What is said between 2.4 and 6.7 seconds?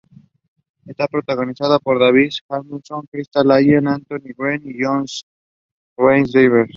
Hasselhoff, Crystal Allen, Anthony Green y John Rhys-Davies.